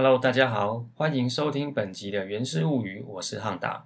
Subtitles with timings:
[0.00, 3.84] Hello，大家好，欢迎收听本集的《原氏物语》，我是汉达。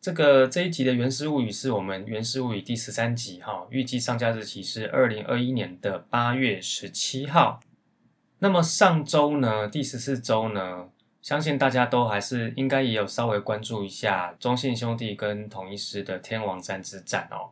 [0.00, 7.60] 这个这一集的《原始物语》是我们《原始物语》第十三集哈，预计上架日期是二零二一年的八月十七号。
[8.38, 10.88] 那么上周呢，第十四周呢，
[11.22, 17.50] 相信大家都还是应该也有稍微关注一下中信兄弟跟统一师的天王山之战哦。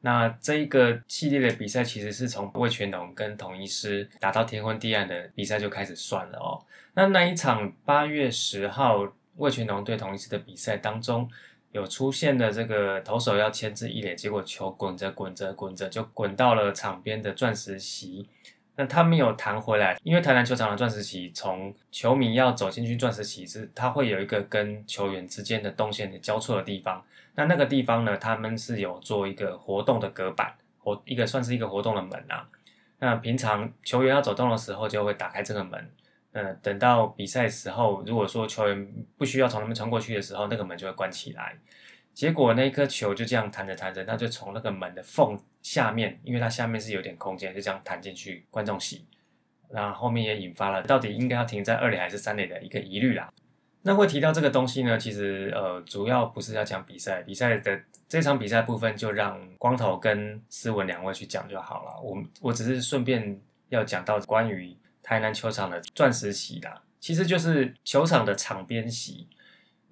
[0.00, 6.58] 那这一个系列的比赛其实是从魏全龙跟统一师打到天昏地暗的比赛就开始算了哦。
[6.94, 9.06] 那那一场八月十号
[9.36, 11.30] 魏全龙对统一师的比赛当中。
[11.70, 18.28] 有出现的这个投手要牵制一垒，结果球滚着滚着滚着就滚到了场边的钻石席，
[18.74, 32.46] 那他没有弹回来，因为台南球场的钻石席从球迷要走进去钻石席是它会有一个跟球员之间的动线的交错的地方，那那个地方呢，他们是有做一个活动的隔板，活一个算是一个活动的门啊，
[32.98, 35.90] 那平常球员要走动的时候就会打开这个门。
[36.32, 41.54] 呃，等到比赛时候，如果说球员不需要从那边穿过去的时候，那个门就会关起来。
[42.14, 49.06] 结果那一颗球就这样弹着弹着，它就从那个门的缝下面，因为它下面是有点空间，就这样弹进去观众席。
[49.70, 53.32] 那后面也引发了到底应该要停在二垒还是三垒的一个疑虑啦。
[53.82, 62.00] 那会提到这个东西呢，其实呃，主要不是要讲比赛，比赛的这场比赛部分就让光头跟思文两位去讲就好了。
[62.02, 63.40] 我我只是顺便
[63.70, 64.76] 要讲到关于。
[65.04, 69.26] 台南球场的钻石席啦，其实就是球场的场边席。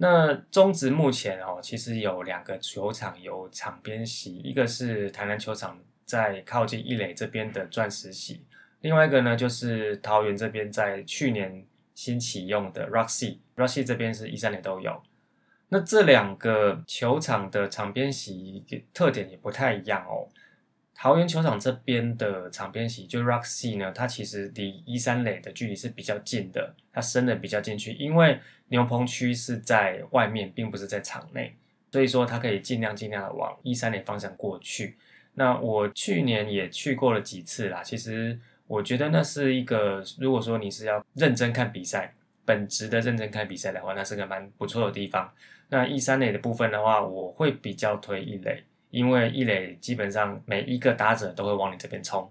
[0.02, 8.46] 那中职目前哦，其实有两个球场有场边席，一个是台南球场在靠近一垒这边的钻石席，
[8.80, 15.02] 另外一个呢就是桃园这边在去年新启用的 Roxy，Roxy 这边是一三年都有。
[15.68, 20.26] 那这两个球场的场边席特点也不太一样哦。
[21.02, 28.38] 桃园球场这边的场边席，就 Roxy 呢，它其实离一三垒的距离是比较近的，它伸的比较进去，因为
[28.68, 31.56] 牛棚区是在外面，并不是在场内，
[31.90, 34.98] 所以说它可以尽量尽量的往一三垒方向过去。
[35.32, 42.12] 那我去年也去过了几次啦，其实我觉得那是一个，如果说你是要认真看比赛，
[42.44, 45.32] 本职的认真看比赛的话，那是个蛮不错的地方。
[45.70, 48.62] 那一三垒的部分的话，我会比较推一垒。
[48.90, 52.30] 因为一垒基本上每一个打者都会往你这边冲，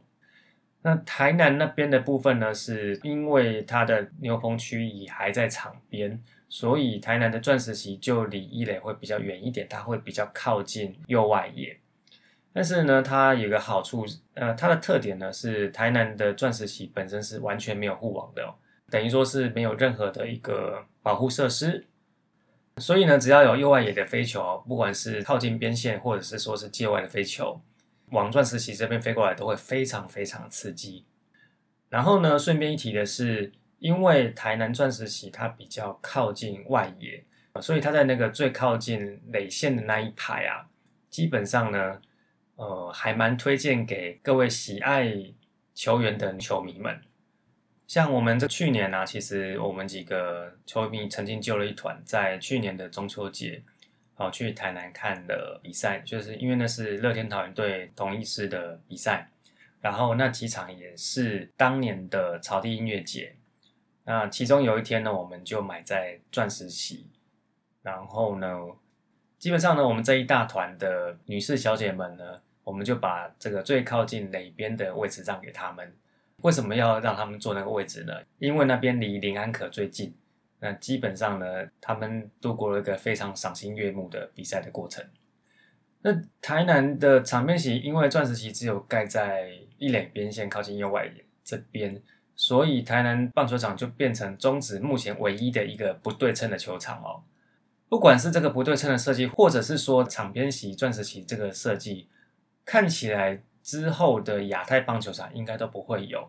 [0.81, 11.77] 那台南那边的部分呢，是因为它的牛棚区域还在场边，所以台南的钻石席就离一垒会比较远一点，它会比较靠近右外野。
[12.51, 18.53] 但是呢，它有个好处，呃，它的特点呢是台南的钻石席本身是完全没有护网的，
[18.89, 21.85] 等于说是没有任何的一个保护设施。
[22.79, 27.61] 所以呢，只要有右外野的飞球，不管是靠近边线，或者是说是界外的飞球，
[28.11, 31.05] 往钻石旗这边飞过来，都会非常非常刺激。
[31.89, 37.23] 然后呢，顺便一提的是，因为台南钻石旗它比较靠近外野，
[37.61, 40.67] 所以它在那个最靠近垒线的那一排啊，
[41.09, 41.99] 基本上呢，
[42.55, 45.13] 呃，还蛮推荐给各位喜爱
[45.73, 47.01] 球员的球迷们。
[47.89, 53.63] 像我们这去年呢，其实我们几个球迷曾经救了一团，在去年的中秋节，
[54.15, 59.31] 跑去台南看的比赛，就是因为那是乐天桃园队同一师的比赛，
[59.81, 63.35] 然后那几场也是当年的草地音乐节，
[64.03, 67.07] 那其中有一天呢，我们就买在钻石席，
[67.81, 68.55] 然后呢，
[69.39, 75.91] 基本上呢，我们这一大团的女士小姐们呢，我们就把这个最靠近垒边的位置让给他们。
[76.41, 78.13] 为什么要让他们坐那个位置呢？
[78.37, 80.13] 因为那边离林安可最近。
[80.61, 81.45] 那基本上呢，
[81.79, 85.05] 他们度过了一个非常赏心悦目的比赛的过程。
[86.01, 86.11] 那
[86.41, 92.01] 台南的场面席，因为钻石席只有盖在一垒边线靠近右外野这边，
[92.35, 97.23] 所以台南棒球场就变成中职目前唯一的一个不对称的球场哦。
[97.87, 102.07] 不管是这个不对称的设计，或者是说场边席钻石席这个设计，
[102.65, 103.43] 看起来。
[103.69, 106.27] 之后的亚太棒球场应该都不会有，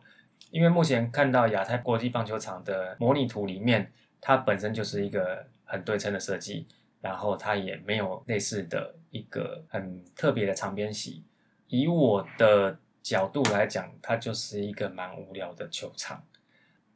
[0.50, 3.90] 因为目前看到亚太国际棒球场的模拟图里面，
[4.20, 6.66] 它本身就是一个很对称的设计，
[7.00, 11.25] 然后它也没有类似的一个很特别的长边席。
[11.69, 16.22] 以我的角度来讲，它就是一个蛮无聊的球场。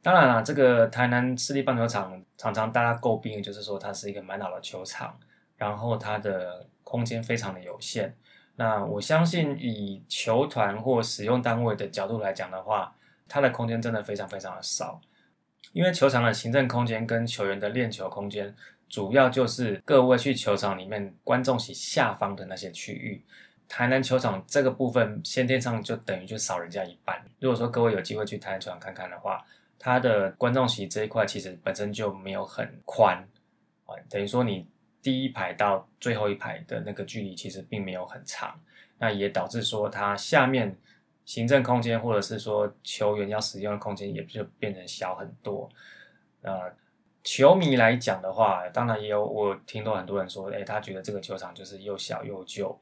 [0.03, 5.19] 当然了，这个台南市立棒球场常常大家诟病，就是说它是一个蛮老的球场，
[5.57, 8.15] 然后它的空间非常的有限。
[8.57, 12.95] 那我相信，以球团或使用单位的角度来讲的话，
[13.27, 15.01] 它的空间真的非常非常的少。
[15.73, 18.55] 因为球场的行政空间跟球员的练球空间，
[18.87, 23.25] 主要就是各位去球场里面观众席下方的那些区域。
[23.67, 27.19] 台南球场这个部分先天上就等于就少人家一半。
[27.39, 29.43] 如果说各位有机会去台南球场看看的话，
[29.77, 33.17] 它的观众席这一块其实本身就没有很宽
[33.85, 34.65] 啊，等于说你
[35.05, 38.59] 第一排到最后一排的那个距离其实并没有很长，
[38.97, 40.75] 那也导致说它下面。
[41.25, 45.67] 行政空间，或者是说球员要使用的空间，也就变成小很多。
[46.43, 46.71] 呃，
[47.23, 52.79] 球迷来讲的话，当然也有我听到很多人说，哎，他觉得这个球场就是又小又旧，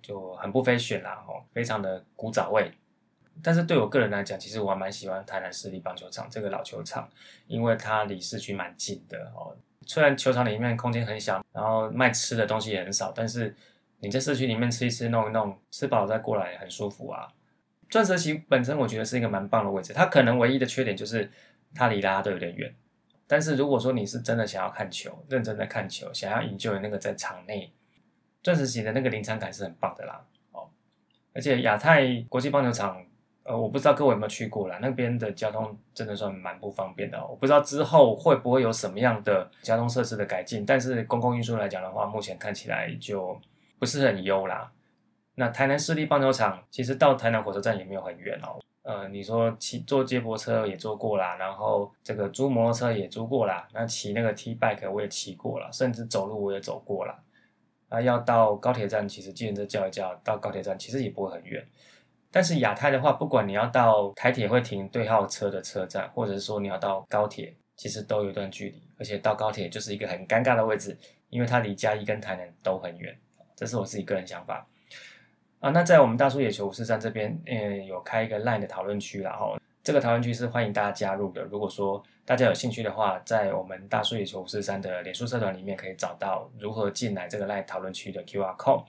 [0.00, 2.70] 就很不飞选啦，哦，非常的古早味。
[3.42, 7.10] 但是对我个人来讲，其实我还蛮喜欢台南市立棒球场这个老球场，
[7.48, 9.56] 因为它离市区蛮近的哦。
[9.86, 13.54] 虽然球场里面空间很小，然后卖吃的东西也很少，但是
[14.00, 17.28] 你在市区里面吃一吃、弄一弄，吃饱再过来很舒服啊。
[17.88, 21.28] 钻石席本身我觉得是一个蛮棒的位置，它可能唯一的缺点就是
[21.74, 22.72] 它离大家都有点远。
[23.26, 27.72] 但是如果说你是真的想要看球，认真的看球，想要营救的那个在场内，
[28.42, 30.24] 钻石席的那个临场感是很棒的啦。
[30.52, 30.68] 哦，
[31.32, 33.04] 而且亚太国际棒球场，
[33.42, 37.18] 呃，我不知道各位有没有去过啦，那边的交通真的算蛮不方便的。
[37.26, 43.40] 我不知道之后会不会有什么样的交通设施的改进，但是公共运输来讲的话，目前看起来就
[43.78, 44.70] 不是很优啦。
[45.36, 48.60] 那台南市立棒球场其实到台南火车站也没有很远哦。
[48.82, 57.18] 呃，你说骑坐接驳车也坐过啦，然后这个租摩托车也租过啦，那骑那个 T bike 我也骑过了，甚至走路我也走过了。
[57.88, 61.64] 啊，要到高铁站，其实计程车叫一叫到高铁站，其实也不会很远。
[62.32, 70.96] 但是亚太的话，不管你要到台铁会停对号车的车站，或者是说你要到高铁，其实都有一段距离，而且到高铁就是一个很尴尬的位置，
[71.28, 73.16] 因为它离嘉义跟台南都很远。
[73.56, 74.66] 这是我自己个人想法。
[75.58, 81.42] 啊，那在我们大叔野球五四三这边，嗯，有开一个 LINE 的讨论区然后这个讨论区是欢迎大家加入的。
[81.42, 88.84] 如果说大家有兴趣的话，在我们大叔野球五四三的脸书社团里面，可以找到如何进来这个 LINE 讨论区的 QR code。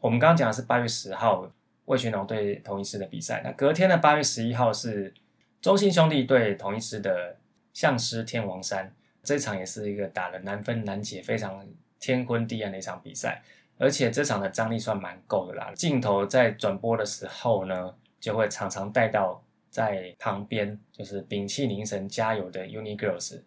[0.00, 1.46] 我们刚刚讲的是八月十号
[1.86, 5.12] 魏全龙对同一师的比赛，那隔天的八月十一号是
[5.60, 7.36] 中信兄弟对同一师的
[7.72, 11.66] 相师天王山，这场也是一个打了难分难解、非常
[11.98, 13.42] 天昏地暗的一场比赛。
[13.78, 23.40] 而且这场的张力算蛮够的啦，镜头在转播的时候呢，就会常常带到在旁边，就是屏气凝神加油的 Uni Girls。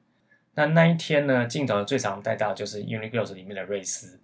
[0.55, 4.19] 那那一天呢，镜头最常带到就是 Uni Girls 里面的瑞斯，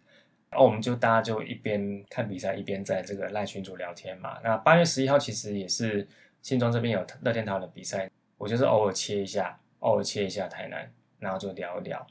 [0.51, 4.37] 然后我们就大家就一边看比赛，一边在这个赖群组聊天嘛。
[4.43, 6.07] 那八月十一号其实也是
[6.41, 12.05] 新庄这边有乐天桃的比赛，我就是偶尔切一下，偶尔切一下台南，然后就聊一聊。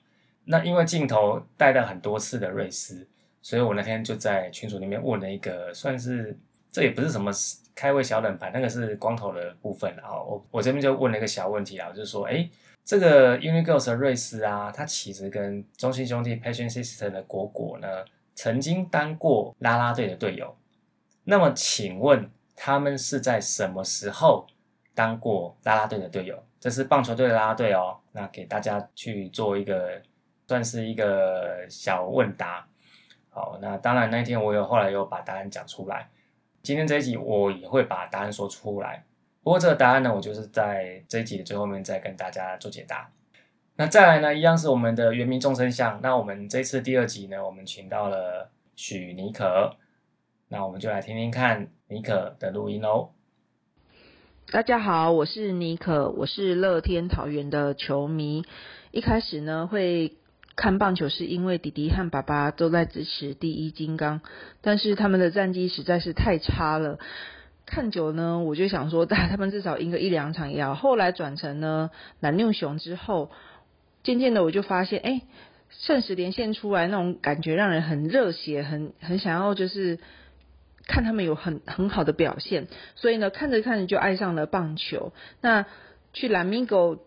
[0.44, 3.06] 那因为镜头带到很多次的瑞斯。
[3.40, 6.36] 所以我那天就在群组里面问了一个，算是
[6.70, 7.30] 这也不是什么
[7.74, 9.94] 开胃小冷盘，那个是光头的部分。
[9.96, 12.46] 然后我我这边就问了一个小问题啊，就是说，哎，
[12.84, 18.04] 这个 Unigirls 的瑞斯啊，他其实跟中信兄弟 Passion System 的果果呢，
[18.38, 20.56] 曾经当过啦啦队的队友。
[21.24, 24.46] 那么请问他们是在什么时候
[24.94, 26.40] 当过啦啦队的队友？
[26.60, 27.98] 这是棒球队的啦啦队哦。
[28.12, 30.00] 那给大家去做一个
[30.46, 32.64] 算是一个小问答。
[33.28, 36.08] 好，那当然那天我有后来有把答案讲出来。
[36.62, 39.04] 今天这一集我也会把答案说出来。
[39.42, 43.10] 不过这个答案呢，我就是在这一集的最后面再跟大家做解答。
[43.80, 46.00] 那再来呢，一样是我们的原名众生相。
[46.02, 49.76] 那我们这次第二集呢，我们请到了许尼可。
[50.48, 53.10] 那我们就来听听看尼可的录音喽。
[54.50, 58.44] 大家好，我是尼可，我是乐天桃园的球迷。
[58.90, 60.16] 一开始呢会。
[60.56, 64.20] 看棒球是因为弟弟和爸爸都在支持第一金刚，
[64.60, 66.98] 但是他们的战绩实在是太差了。
[67.64, 70.74] 看久呢，我就想说， 他们至少赢个一两场也好。
[70.74, 73.30] 后来转成呢蓝六熊之后，
[74.02, 75.22] 渐渐的我就发现，哎，
[75.70, 79.98] 瞬时连线出来那种感觉让人很热血，很很想要就是
[80.86, 82.66] 看他们有很很好的表现。
[82.94, 85.12] 所以呢，看着看着就爱上了棒球。
[85.40, 85.66] 那
[86.12, 86.98] 去蓝米狗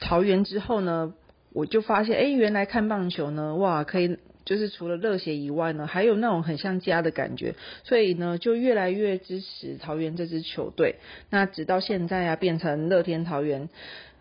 [0.00, 1.14] 桃园之后呢？
[1.54, 10.96] 我就发现，哎，原来看棒球呢，哇，可以，就是除了热血以外呢，还有那种很像家的感觉，所以呢，就越来越支持桃园这支球队。
[11.30, 13.70] 那直到现在啊，变成乐天桃园，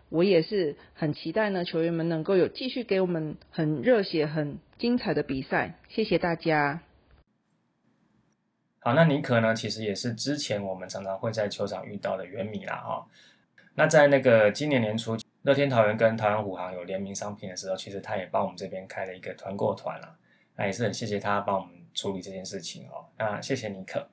[0.10, 5.80] 我也是很期待呢，球员们能够有继续给我们很热血、很精彩的比赛。
[5.90, 6.82] 谢谢大家。
[8.80, 13.08] 好，那尼可呢，其实也是之前我们常常会在球场遇到的原米啦，哈。
[13.76, 15.18] 那在那个今年年初。
[15.44, 20.14] 乐天桃园跟台湾虎航有联名商品的时候，其实他也帮我们这边开了一个团购团啊，
[20.58, 23.06] 那也是很谢谢他帮我们处理这件事情哦。
[23.18, 24.10] 那谢谢尼克。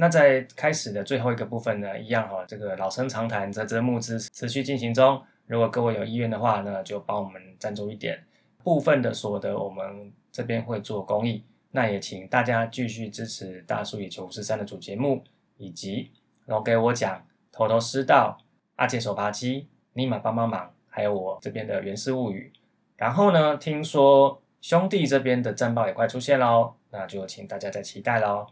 [0.00, 5.20] 那在开始的最后一个部分呢，一样哈，这个老生常谈，泽泽募资持续进行中。
[5.46, 8.24] 如果各位有意愿的话呢，就帮我们赞助一点，
[8.62, 11.42] 部分的所得我们这边会做公益。
[11.72, 15.24] 那也请大家继续支持大叔野球五十三的主节目，
[15.56, 16.12] 以及
[16.46, 18.38] 然后给我讲头头师道、
[18.76, 22.52] 阿杰手扒鸡、尼玛帮帮忙，还有我这边的原氏物语。
[22.96, 28.46] 然后呢，听说兄弟这边的战报也快出现喽，那就请大家再期待喽。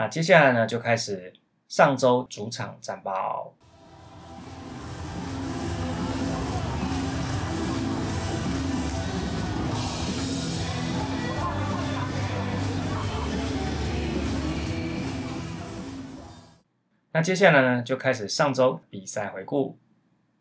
[0.00, 1.30] 那接下来呢，就开始
[1.68, 3.52] 上周主场战报。
[17.12, 19.76] 那接下来呢，就开始上周比赛回顾。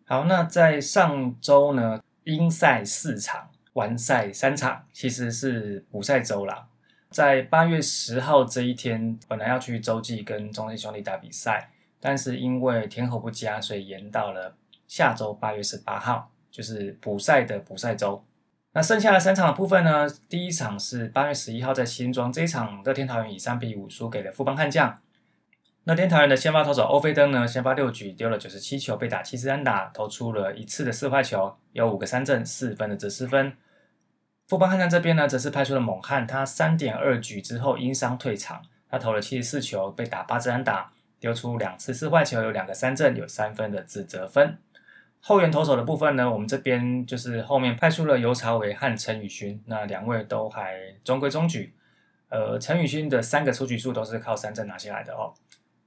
[0.06, 6.70] 好，那在上周呢，英赛四场，完赛三场，其实是补赛周了。
[7.10, 14.56] 在八月十号这一天，本来要去洲际跟中信兄弟打比赛，但是因为天候不佳，所以延到了
[14.88, 18.24] 下周八月十八号，就是补赛的补赛周。
[18.74, 25.00] 那剩下的三场的部分呢，第一场是八月十一号在新庄，这一场乐天桃园以三比五输给了富邦悍将。
[25.86, 33.54] 乐天桃园的先发投手欧菲登呢，先发六局丢了九十七球，被打七次安打，投出了一次的四坏球，有五个三振，四分的折失分。
[34.50, 44.58] 富邦悍将这边呢，则是派出了猛汉，他三点二局之后因伤退场，他投了七十四球，被打八支安打，丢出两次四坏球，有两个三振，有三分的自责分。
[45.20, 51.76] 后援投手的部分呢，我们这边就是后面派出了尤朝伟和陈宇勋，那两位都还中规中矩。
[52.30, 55.36] 呃，陈宇勋的三个出局数都是靠三振拿下来的哦。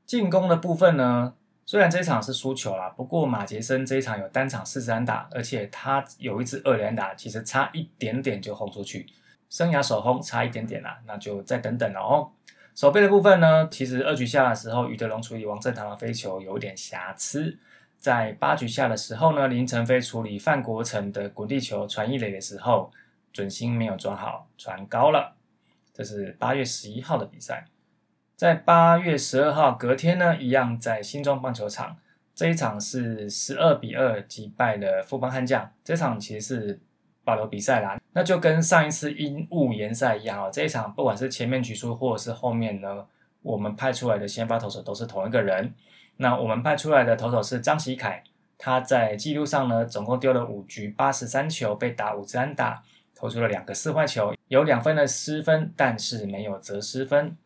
[0.06, 9.06] 进攻的部分呢，虽然这一场是输球啦，不过马杰森这一场有单场四十安打，而且他有一支二连打，其实差一点点就轰出去，
[9.48, 12.30] 生涯首轰差一点点啦，那就再等等了哦。
[12.74, 17.58] 守备的部分呢，其实二局下的时候，余德龙处理王正堂的飞球有点瑕疵，
[17.96, 22.90] 在八局下的时候呢，林晨飞处理范国成的滚地球传一垒的时候，
[23.32, 25.36] 准心没有抓好，传高了。
[25.94, 27.66] 这是八月十一号的比赛。
[28.42, 31.96] 在八月十二号隔天呢，一样在新庄棒球场，
[32.34, 35.70] 这一场是十二比二击败了富邦悍将。
[35.84, 36.80] 这场其实是
[37.22, 40.50] 保留比赛啦，那就跟上一次因雾延赛一样哦。
[40.52, 43.06] 这一场不管是前面局数或者是后面呢，
[43.42, 45.72] 我们派出来的先发投手都是同一个人。
[46.16, 48.24] 那我们派出来的投手是张喜凯，
[48.58, 52.82] 他在记录上呢，总共丢了五局八十三球，被打五支安打，
[53.14, 57.36] 投出了两个四坏球，有两分的失分，但是没有责失分。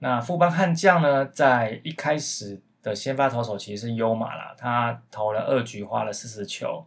[0.00, 6.86] 那富邦悍将呢，在一开始的先发投手其实是优马啦，他投了二局，花了四十球，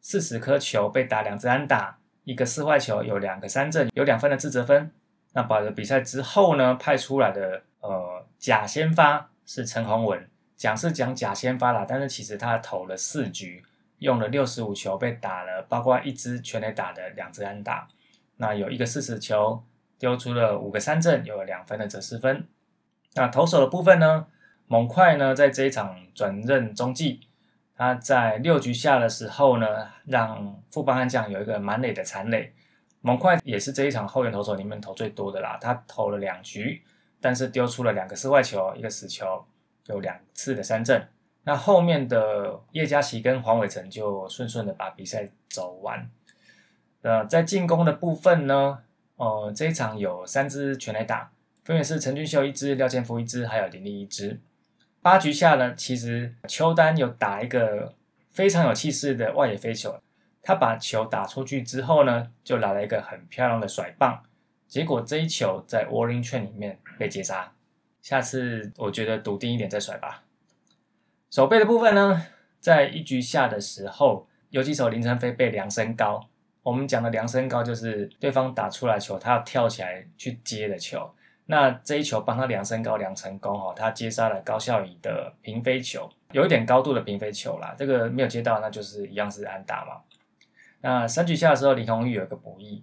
[0.00, 4.92] 四十颗球被打两支安打，一个四坏球，有两个三振，有两分的自责分。
[5.32, 13.64] 那保了比赛之后呢，派出来的呃假先发是陈宏文，讲是讲假先发啦，但是其实他投了四局，
[13.98, 17.88] 用了六十五球被打了，包括一支全垒打的两支安打，
[18.36, 19.64] 那有一个四十球。
[19.98, 22.46] 丢出了五个三振，有了两分的折失分。
[23.14, 24.26] 那投手的部分呢？
[24.68, 27.20] 猛快呢，在这一场转任中继，
[27.76, 32.52] 他在六局下的时候呢，让富邦悍将有一个满垒的残垒。
[33.00, 36.82] 猛快也是这一场后援投手里面投最多的啦，他投了两局，
[37.20, 39.46] 但是丢出了两个四坏球，一个死球，
[39.86, 41.08] 有两次的三振。
[41.44, 46.10] 那后面的叶嘉琪跟黄伟成就顺顺的把比赛走完。
[47.02, 48.80] 呃，在进攻的部分呢？
[49.16, 51.30] 哦，这一场有三支全垒打，
[51.64, 54.40] 分别是陈俊秀一支、廖建福一支，还有林立一支。
[55.00, 57.94] 八局下呢，其实邱丹有打一个
[58.32, 60.00] 非常有气势的外野飞球，
[60.42, 64.22] 他把球打出去之后呢，就来了一个很漂亮的甩棒，
[64.68, 67.52] 结果这一球在 warning 圈里面被截杀。
[68.02, 70.24] 下次我觉得笃定一点再甩吧。
[71.30, 72.26] 手背的部分呢，
[72.60, 76.28] 在一局下的时候，游击手林晨飞被量身高。
[76.66, 81.08] 我们讲的量身高就是对方打出来球，他要跳起来去接的球。
[81.44, 87.72] 那这一球帮他量身高量成功哈，他接杀了高孝仪的平飞球，有一点高度的平飞球啦。
[87.78, 90.00] 这个没有接到，那就是一样是安打嘛。
[90.80, 92.82] 那三局下的时候，李宏玉有一个补益。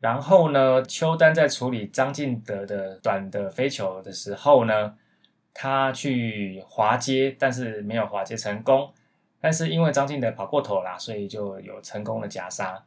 [0.00, 4.94] 然后呢，邱丹在处理张进德的短的飞球的时候呢，
[5.52, 8.90] 他去滑接，但是没有滑接成功。
[9.38, 12.82] 但是因为张进德跑过头啦，所以就有成功的夹杀。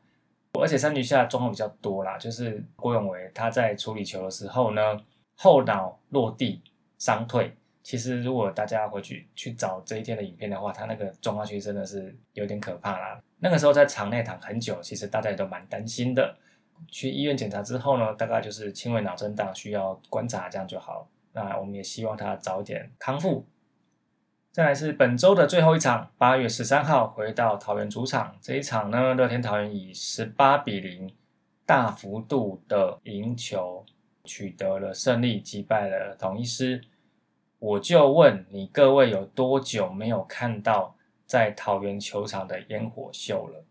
[0.61, 4.81] 而且三局下状况比较多啦，就是郭永维他在处理球的时候呢，
[5.35, 6.61] 后脑落地
[6.97, 7.55] 伤退。
[7.83, 13.21] 其实如果大家回去去找这一天的影片的话，他那个状况其实真的是有点可怕啦。
[13.37, 16.35] 那个时候在场内躺很久，其实大家也都蛮担心的。
[16.87, 21.07] 去医院检查之后呢，大概就是轻微脑震荡，需要观察这样就好。
[21.31, 23.45] 那我们也希望他早点康复。
[24.55, 31.13] 再来是本周的最后一场，八月十三号回到桃园主场，这一场呢，乐天桃园以十八比零
[31.65, 33.85] 大幅度的赢球，
[34.23, 36.79] 取得了胜利，击败了统一师。
[37.59, 40.95] 我就问你各位，有多久没有看到
[41.25, 43.65] 在桃园球场的烟火秀了？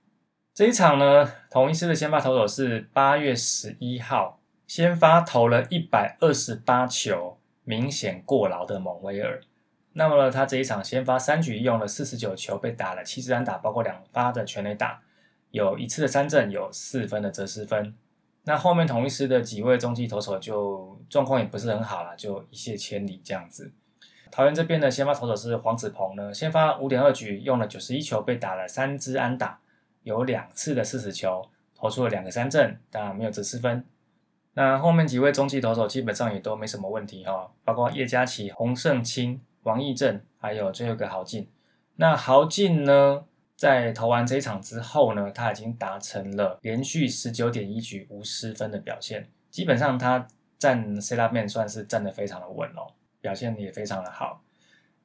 [0.52, 9.40] 这一场呢，统一师的先发投手是八月十一号先发投了一百二十八球，明显过劳的蒙威尔。
[9.96, 15.00] 那么呢他这一场先发三局用了四十九球，被打了七支安打，包括两发的全垒打，
[15.50, 17.94] 有一次的三振，有四分的折失分。
[18.42, 23.72] 那后面同一师的几位中继投手就状况也不是很好了，就一泻千里这样子。
[24.30, 29.60] 桃园这边的先发投手是黄子鹏呢，先发五点二局用了九十一球，被打了三支安打，
[30.02, 33.84] 有两次的四十球，投出了两个三振，但没有折失分。
[34.54, 39.40] 那后面几位中继投手基本上也都没什么问题哈，包括叶嘉琪、洪胜清。
[39.64, 41.50] 王义正还有最后一个豪进，
[41.96, 43.24] 那豪进呢，
[43.56, 50.26] 在投完这一场之后呢，他已经达成了连续十九点一局无失分的表现，基本上他
[50.58, 54.42] 站 C 拉面算是站得非常的稳哦，表现也非常的好。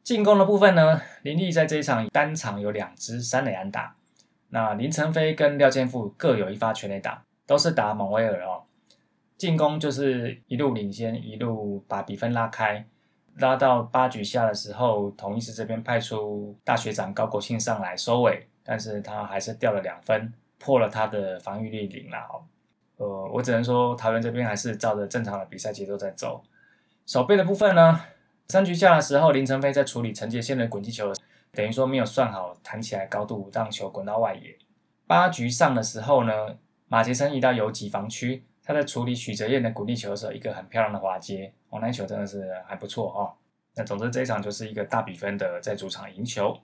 [0.04, 3.96] 进攻的部分呢，林立在这一场单场有两支三垒安打，
[4.50, 8.64] 那林晨飞跟廖建富各有一发全垒打，都是打蒙威尔哦。
[9.38, 12.86] 进攻就是一路领先，一路把比分拉开。
[13.40, 22.44] 拉到八局下的时候，同一时这边派出大学长高国庆上来收尾，但是他还是掉了两分，破了他的防御率零了哦。
[22.98, 26.44] 呃，我只能说桃园这边还是照着正常的比赛节奏在走。
[27.06, 28.02] 守备的部分呢，
[28.50, 31.14] 三局下的时候，林承飞在处理陈杰宪的滚击球，
[31.54, 34.58] 等于说没有算好弹起来高度，让球滚到外野。
[35.08, 38.44] 八局上的时候呢，马杰森移到游击防区。
[38.62, 43.34] 他在处理许哲彦的滚地球的时候，一个很漂亮的滑接，黄蓝球真的是还不错哦。
[43.76, 46.60] 那总之这一场就是一个大比分的在主场赢球。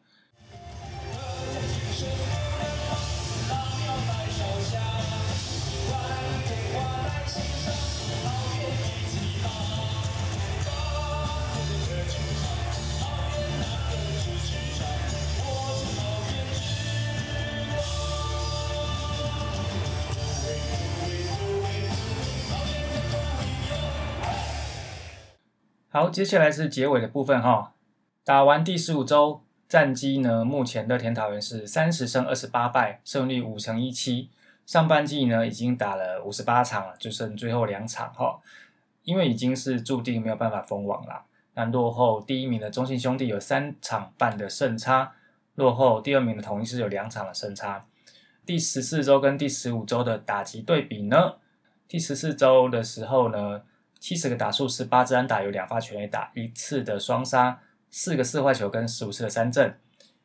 [25.95, 27.71] 好，接下来是结尾的部分哈。
[28.25, 34.29] 打完第十五周战绩呢，目前乐天桃园是三十胜二十八败，胜率五成一七。
[34.65, 38.41] 上半季呢已经打了五十八场了，就剩最后两场哈。
[39.05, 41.23] 因为已经是注定没有办法封王了。
[41.53, 45.13] 那落后第一名的中信兄弟有三场半的胜差，
[45.53, 47.85] 落后第二名的统一是有两场的胜差。
[48.45, 51.35] 第十四周跟第十五周的打击对比呢？
[51.87, 53.61] 第十四周的时候呢？
[54.07, 59.79] 七十个打数，十八支安打，有两发全垒打，一次的双杀，四个四坏球跟十五次的三振。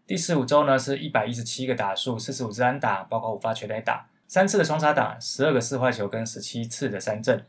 [0.07, 7.43] 第十五周呢是一百一十七个打数，四十五支安打，包括五发全垒打，三次的双杀打，十二个四坏球跟十七次的三振。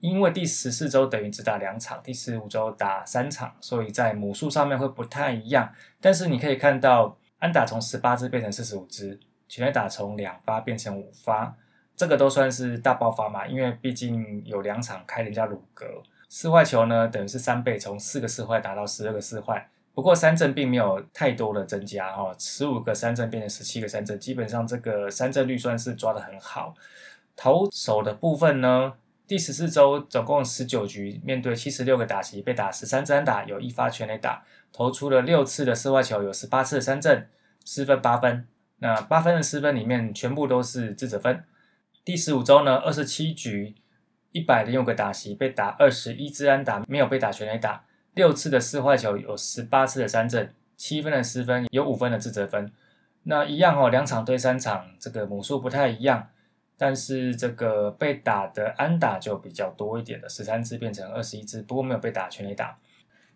[0.00, 5.72] 因为第十四周等于只打两场，第十五周打三场，所以在母数上面会不太一样。
[6.02, 11.56] 但是你可以看到，安打从十八支变成四十五支，全垒打从两发变成五发。
[11.98, 15.84] 这个都算是大爆发嘛，因为毕竟有两场开人家鲁格
[16.28, 19.68] 四坏球呢，等于是三倍，从四个四坏打到十二个四坏。
[19.94, 26.72] 不过三振并没有太多的增加哦，十五个三振变成十七个三振，基本上这个三振率算是抓得很好。
[27.34, 28.92] 投手的部分呢，
[29.26, 37.28] 第十四周总共十九局，面对七十六个打席，被打十三支打，有一发全垒打，投出了六次的四坏球，有十八次的三振，
[37.64, 38.46] 失分八分。
[38.78, 41.42] 那八分的失分里面，全部都是自责分。
[42.08, 43.74] 第十五周呢，二十七局，
[44.32, 52.72] 一百零六个打席，被打二十一支安打，没有被打全垒打，六次的四坏球，有十八次的三振，七分的失分，有五分的自责分。
[53.24, 56.30] 那一样哦，两场对三场，这个母数不太一样，
[56.78, 62.78] 但是这个被打的安打就比较多一点的，十三支变成二十一支，不过没有被打全垒打。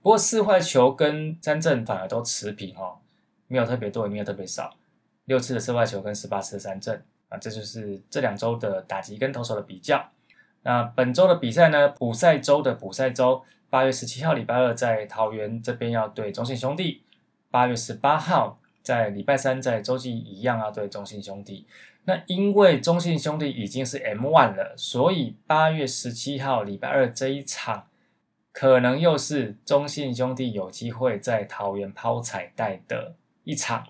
[0.00, 3.00] 不过四坏球跟三振反而都持平哦，
[3.48, 4.78] 没有特别多，也没有特别少，
[5.26, 7.04] 六次的四坏球跟十八次的三振。
[7.32, 10.10] 啊，这就是这两周的打击跟投手的比较。
[10.64, 11.88] 那本周的比赛呢？
[11.88, 17.02] 补赛周的补赛周，八月十七号礼拜二在桃园这边要对中信兄弟，
[17.50, 21.66] 八月十八号在礼拜三在洲际一样要对中信兄弟。
[22.04, 27.86] 那因为中信兄弟已经是 M one 了，所以八月十七号礼拜二这一场，
[28.52, 33.14] 可能又是中信兄弟有机会在桃园抛彩带的
[33.44, 33.86] 一场。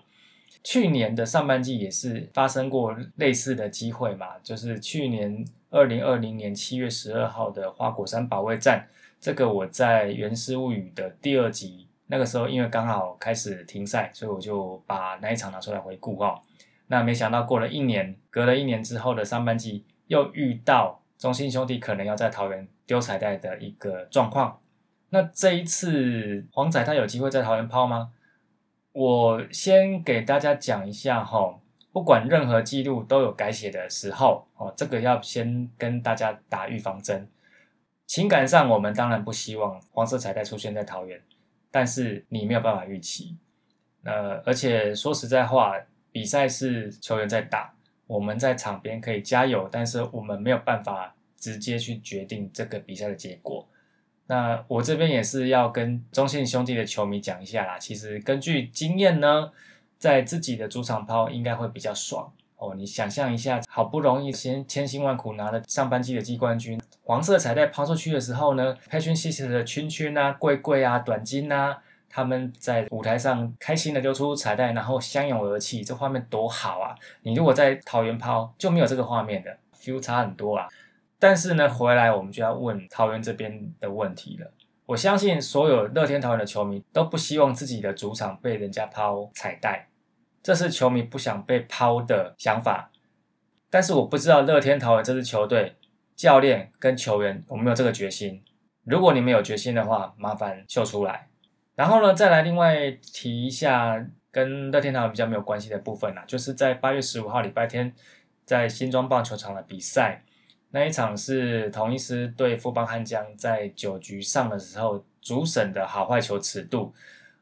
[0.63, 8.87] 去年的上半季也是发生过类似的机会嘛，就是去年二零二零年七月十二号的花果山保卫战，
[9.19, 16.39] 这个我在《原始物语》的第二集那个时候因为刚好开始停赛，所以我就把那一场拿出来回顾哦。
[16.87, 24.59] 那没想到过了一年，隔了一年之后的上半季，又遇到中信兄弟可能要在桃园丢彩带的一个状况。
[25.09, 28.11] 那这一次黄仔他有机会在桃园抛吗？
[28.93, 31.59] 我先给大家讲一下哈，
[31.91, 37.27] 不管任何记录都有改写的时候哦，这个要先跟大家打预防针。
[38.05, 41.19] 情感上，我们当然不希望黄色彩带出现在桃园，
[41.71, 43.35] 但是你没有办法预期。
[44.03, 45.73] 呃，而且说实在话，
[46.11, 47.73] 比赛是球员在打，
[48.05, 53.67] 我们在场边可以加油，但是我们没有办法直接去决定这个比赛的结果。
[54.27, 59.51] 那我这边也是要跟中信兄弟的球迷讲一下啦，其实根据经验呢，
[59.97, 62.31] 在自己的主场抛应该会比较爽。
[62.55, 71.77] 哦，你想象一下，好不容易先千辛万苦拿了上半季的季冠军，黄色彩带抛出去的时候呢，佩勋西斯的圈圈啊、贵贵啊、短金啊，
[72.09, 76.95] 他们在舞台上开心的丢出彩带，然后相拥而泣，这画面多好啊！
[77.23, 80.65] 你如果在桃园抛就没有这个画面的，feel 差很多啊。
[81.23, 84.51] 但是呢，回来我们就要问桃园这边的问题了。
[84.85, 89.87] 我相信所有乐天桃园的球迷都不希望自己的主场被人家抛彩带。
[90.41, 92.91] 这是球迷不想被抛的想法，
[93.69, 95.77] 但是我不知道乐天桃园这支球队
[96.13, 98.43] 教练跟球员有没有这个决心。
[98.83, 101.29] 如果你们有决心的话，麻烦秀出来。
[101.75, 107.93] 然后呢，再来另外提一下跟乐天桃园比较没有关系的部分啦，就是在八月十五号礼拜天
[108.43, 110.25] 在新庄棒球场的比赛，
[110.73, 116.93] 那一场是同一师对富邦悍将在九局上的时候主审的好坏球尺度，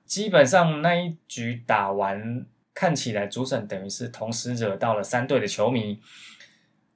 [0.05, 2.45] 基本上那一局打完。
[2.73, 5.99] 看起来主审等于是同时惹到了三队的球迷，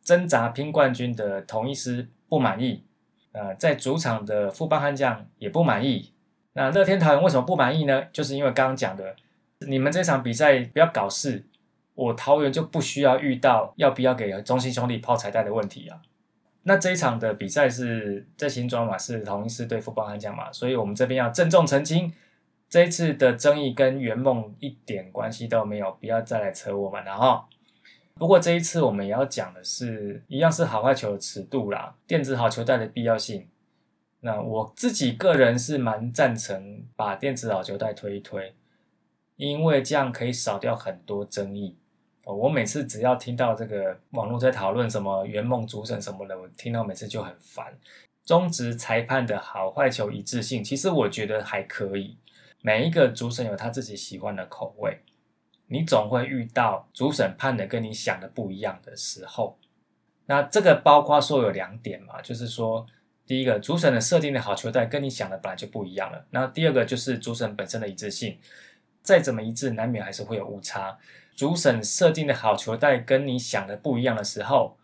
[0.01, 2.85] 挣扎拼冠军的同一师不满意，
[3.33, 6.13] 呃，在主场的富邦悍将也不满意。
[6.53, 8.05] 那乐天桃园为什么不满意呢？
[8.13, 9.17] 就是因为刚刚讲的，
[9.67, 11.45] 你们这场比赛不要搞事，
[11.93, 16.01] 我桃园就不需要遇到要不要给中心兄弟抛彩带的问题啊。
[16.67, 22.11] 那这一场的比赛是在新庄嘛，是同一师对富邦悍将嘛，所以我们这边要郑重澄清。
[22.67, 27.47] 这一次的争议跟圆梦一点关系都没有，不要再来扯我们了哈。
[28.15, 33.47] 不过这一次我们也要讲的是，一样是好坏球的尺度啦，电子好球带的必要性。
[34.21, 38.55] 那我自己个人是蛮赞成把电子好球带推一推，
[39.35, 41.77] 因为这样可以少掉很多争议。
[42.33, 47.77] 我每次只要听到这个网络在讨论什么圆梦主审什么的，我听到每次就很烦。
[48.25, 52.17] 中职裁判的好坏球一致性，其实我觉得还可以。
[52.61, 54.97] 每一个主审有他自己喜欢的口味，
[55.67, 59.59] 你总会遇到主审判的跟你想的不一样的时候。
[60.25, 62.87] 那这个包括说有两点嘛，就是说，
[63.27, 66.25] 第一个主审的设定的好球带跟你想的本来就不一样了。
[66.31, 68.39] 那第二个就是主审本身的一致性，
[69.05, 70.97] 再怎么一致，难免还是会有误差。
[71.33, 74.75] 主审设定的好球带跟你想的不一样的时候，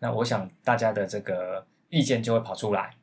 [0.00, 2.96] 那我想大家的这个意见就会跑出来。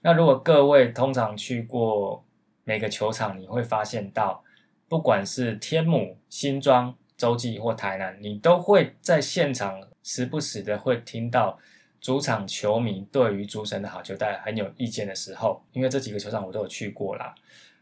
[0.00, 2.24] 那如果各位通常去过。
[2.62, 4.44] 每个球场你会发现到，
[4.86, 11.58] 不管是天母、新庄、洲际或台南，你都会在现场时不时的会听到
[12.00, 15.64] 主场球迷对于主审的好球带很有意见的时候。
[15.72, 17.34] 因为这几个球场我都有去过啦。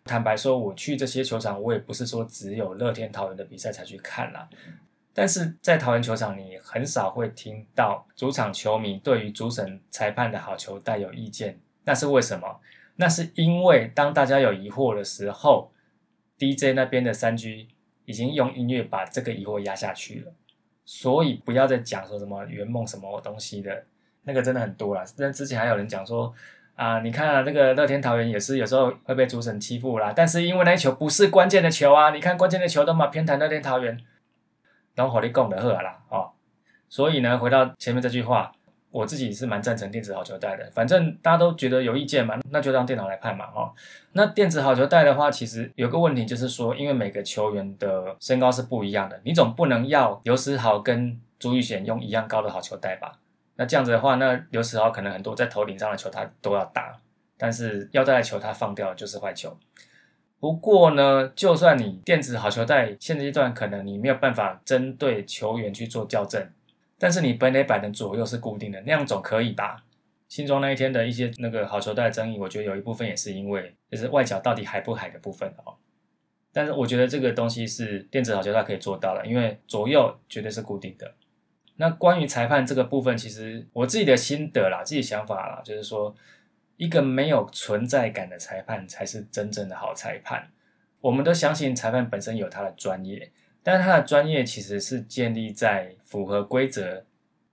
[0.09, 4.49] 坦白说，我去这些球场，我也不是说只有乐天桃园的比赛才去看啦。
[5.13, 11.61] 但是在桃园球场，你很少会听到主场球迷对于主审裁判的好球带有意见。
[11.85, 12.61] 那是为什么？
[12.97, 15.71] 那是因为当大家有疑惑的时候
[16.39, 17.69] ，DJ 那边的三 G
[18.05, 20.33] 已经用音乐把这个疑惑压下去了，
[20.85, 23.85] 所以不要再讲说什么圆梦什么东西的，
[24.23, 25.05] 那个真的很多了。
[25.17, 26.33] 但之前还有人讲说
[26.79, 33.99] 啊，你看那个乐天桃园也是有时候会被主审欺负啦，但是因为那球不是关键的球啊，你看关键的球都嘛偏袒乐天桃园，
[34.95, 36.31] 然后火力供的喝啦哦，
[36.89, 38.53] 所以呢，回到前面这句话。
[38.91, 43.71] 我自己是蛮赞成电子好球带的，反正大家都觉得有意见嘛，那就让电脑来判嘛，哈。
[44.13, 53.19] 那电子好球带的话，其实有个问题就是说，因为每个球员的身高是不一样的，你总不能要刘思豪跟朱玉贤用一样高的好球带吧？
[53.59, 57.01] 那这样子的话，那刘思豪可能很多在头顶上的球他都要打，
[57.37, 59.59] 但是腰带的球他放掉就是坏球。
[60.39, 66.49] 不过呢，就算你电子好球带现阶段可能你没有办法针对球员去做校正。
[67.01, 69.85] 但是你本垒板的左右是固定的，那样总可以吧？
[70.29, 75.75] 新庄那一天的一些那个好球带争议，我觉得有一部分也是因为就是外角到底海不海的部分哦。
[76.53, 81.13] 但是我觉得这个东西是电子好球带可以做到的，因为左右绝对是固定的。
[81.81, 86.13] 那关于裁判这个部分，其实我自己的心得啦，自己想法啦，就是说
[86.77, 90.51] 一个没有存在感的裁判才是真正的好裁判。
[91.01, 93.31] 我们都相信裁判本身有他的专业，
[93.63, 97.05] 但是他的专业其实是建立在符合规则，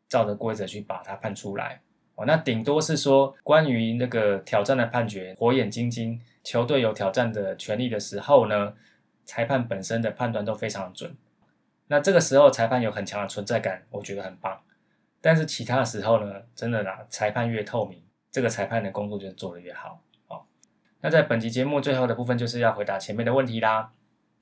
[0.10, 1.82] 照着规则去把它判出来。
[2.16, 8.74] 哦，那顶多是说关于那个挑战的判决，火眼金睛，球队有挑战的权利的时候呢，
[9.24, 11.16] 裁判本身的判断都非常准。
[11.88, 14.62] 那这个时候裁判有很强的存在感，我觉得很棒。
[15.22, 20.02] 但是其他的时候呢，真的啦，裁判越透明，这个裁判的工作就做得越好。
[20.28, 20.48] 好，
[21.02, 23.92] 那在本集节目最后的部分，就是要回答前面的问题啦。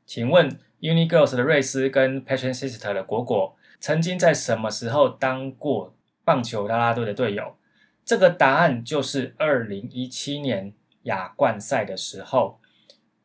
[0.05, 0.49] 请问
[0.81, 7.55] Uni Girls 的瑞斯跟 Passion Sister 的果果，曾经在什么时候当过棒球啦啦队的队友？
[8.03, 12.59] 这个答案就是二零一七年亚冠赛的时候，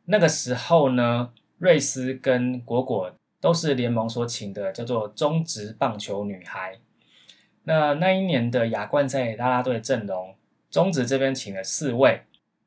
[0.05, 6.79] 那个时候呢，瑞斯跟果果都是联盟所请的，叫做中职棒球女孩。
[7.65, 10.35] 那那一年的亚冠赛啦啦队阵容，
[10.71, 12.23] 中职这边请了四位，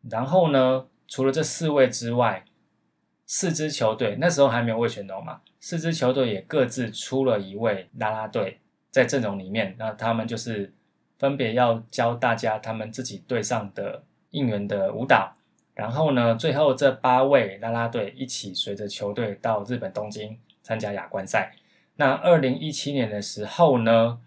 [0.10, 2.46] 然后呢，除了这四位之外，
[3.26, 10.74] 四支球队那时候还没有魏全龙嘛，四支球队也各自出了一位啦啦队在阵容里面，那他们就是。
[11.22, 15.36] 分别要教大家他们自己队上的应援的舞蹈，
[15.76, 20.40] 然后呢，最后这八位啦啦队一起随着球队到日本东京
[20.72, 21.52] 参加亚冠赛。
[21.98, 24.22] 那二零一七年的时候呢，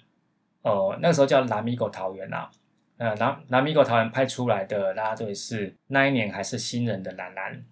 [0.60, 2.50] 呃，那时候叫拉米狗桃园啊，
[2.98, 7.64] 呃，拉拉米狗桃园派出来的啦啦队是那一年还是新人的兰兰。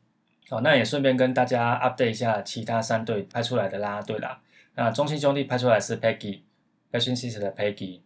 [0.48, 4.40] 哦，那也顺便跟大家 update 一下其他三队派出来的啦啦队啦。
[4.74, 8.00] 那中信兄弟派出来是 Peggy，Fashion City 的 Peggy。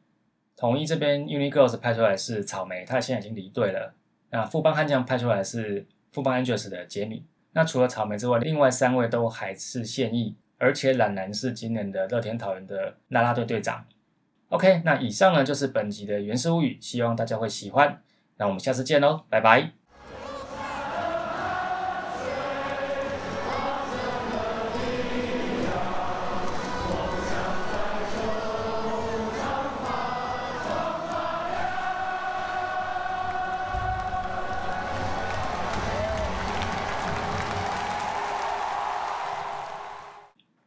[0.57, 3.95] 统一这边 Uni Girls 派出来是草莓，他现在已经离队了。
[4.31, 7.25] 那富邦悍将派出来是富邦 Angels 的杰米。
[7.53, 13.85] 那除了草莓之外，另外三位都还是现役，而且懒男是今年的乐天桃园的啦啦队队长。
[14.49, 18.01] OK，那以上呢就是本集的原始物语，希望大家会喜欢。
[18.37, 19.86] 那我们下次见喽，拜拜。